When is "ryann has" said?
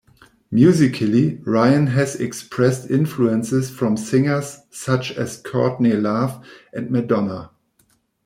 1.45-2.15